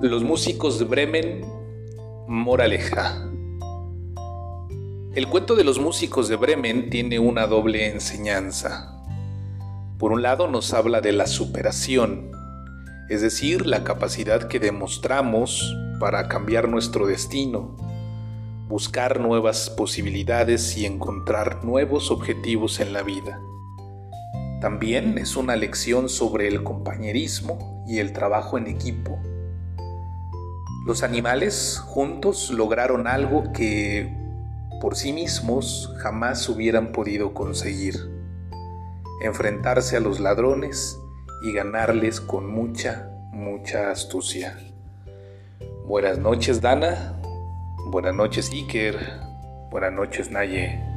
[0.00, 1.44] Los músicos de Bremen,
[2.26, 3.28] moraleja.
[5.14, 8.98] El cuento de los músicos de Bremen tiene una doble enseñanza.
[9.98, 12.30] Por un lado nos habla de la superación,
[13.10, 17.76] es decir, la capacidad que demostramos para cambiar nuestro destino,
[18.68, 23.38] buscar nuevas posibilidades y encontrar nuevos objetivos en la vida.
[24.62, 29.18] También es una lección sobre el compañerismo y el trabajo en equipo
[30.84, 34.16] los animales juntos lograron algo que
[34.80, 37.96] por sí mismos jamás hubieran podido conseguir.
[39.22, 40.98] Enfrentarse a los ladrones
[41.42, 44.58] y ganarles con mucha, mucha astucia.
[45.84, 47.20] Buenas noches Dana,
[47.90, 48.96] buenas noches Iker,
[49.70, 50.89] buenas noches Naye.